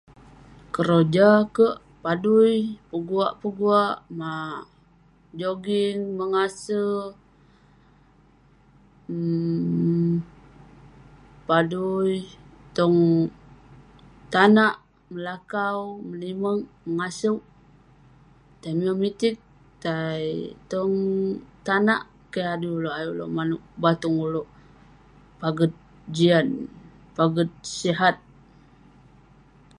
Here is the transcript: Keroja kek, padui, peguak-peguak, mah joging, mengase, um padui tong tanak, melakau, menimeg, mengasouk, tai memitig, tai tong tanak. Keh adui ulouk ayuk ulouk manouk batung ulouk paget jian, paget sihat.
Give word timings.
Keroja 0.73 1.29
kek, 1.55 1.75
padui, 2.03 2.55
peguak-peguak, 2.89 3.95
mah 4.19 4.55
joging, 5.39 6.01
mengase, 6.17 6.81
um 9.13 10.05
padui 11.47 12.13
tong 12.75 12.99
tanak, 14.33 14.75
melakau, 15.13 15.79
menimeg, 16.09 16.59
mengasouk, 16.85 17.41
tai 18.61 18.73
memitig, 18.79 19.35
tai 19.83 20.25
tong 20.71 20.95
tanak. 21.67 22.01
Keh 22.33 22.47
adui 22.53 22.73
ulouk 22.79 22.95
ayuk 22.97 23.13
ulouk 23.15 23.33
manouk 23.35 23.63
batung 23.81 24.17
ulouk 24.25 24.49
paget 25.41 25.73
jian, 26.15 26.47
paget 27.17 27.49
sihat. 27.79 28.15